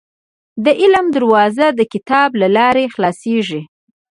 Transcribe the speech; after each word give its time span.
•د 0.63 0.67
علم 0.81 1.05
دروازه، 1.15 1.67
د 1.79 1.81
کتاب 1.93 2.29
له 2.41 2.47
لارې 2.57 2.85
خلاصېږي. 2.93 3.61